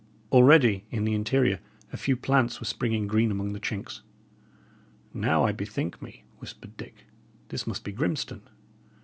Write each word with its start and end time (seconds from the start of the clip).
Already 0.31 0.83
in 0.89 1.05
the 1.05 1.13
interior 1.13 1.59
a 1.93 1.95
few 1.95 2.17
plants 2.17 2.59
were 2.59 2.65
springing 2.65 3.05
green 3.05 3.29
among 3.29 3.53
the 3.53 3.59
chinks. 3.59 4.01
"Now 5.13 5.43
I 5.45 5.51
bethink 5.51 6.01
me," 6.01 6.23
whispered 6.39 6.75
Dick, 6.75 7.05
"this 7.49 7.67
must 7.67 7.83
be 7.83 7.91
Grimstone. 7.91 8.49